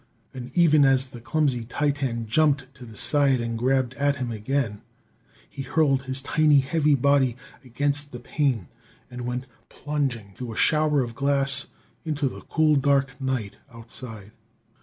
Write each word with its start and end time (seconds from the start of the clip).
And 0.33 0.49
even 0.57 0.83
as 0.83 1.05
the 1.05 1.21
clumsy 1.21 1.63
titan 1.63 2.25
jumped 2.27 2.73
to 2.73 2.87
the 2.87 2.95
side 2.95 3.39
and 3.39 3.55
grabbed 3.55 3.93
again 3.93 4.03
at 4.07 4.15
him, 4.15 4.81
he 5.47 5.61
hurled 5.61 6.01
his 6.05 6.23
tiny, 6.23 6.59
heavy 6.61 6.95
body 6.95 7.37
against 7.63 8.11
the 8.11 8.19
pane, 8.19 8.67
and 9.11 9.27
went 9.27 9.45
plunging 9.69 10.33
through 10.33 10.53
a 10.53 10.57
shower 10.57 11.01
of 11.03 11.13
glass 11.13 11.67
into 12.03 12.27
the 12.27 12.41
cool 12.41 12.75
dark 12.77 13.21
night 13.21 13.57
outside. 13.71 14.31